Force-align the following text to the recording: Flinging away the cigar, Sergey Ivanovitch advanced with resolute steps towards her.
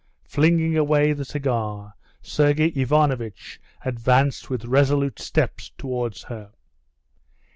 Flinging 0.23 0.75
away 0.75 1.13
the 1.13 1.23
cigar, 1.25 1.93
Sergey 2.23 2.69
Ivanovitch 2.75 3.61
advanced 3.85 4.49
with 4.49 4.65
resolute 4.65 5.19
steps 5.19 5.71
towards 5.77 6.23
her. 6.23 6.53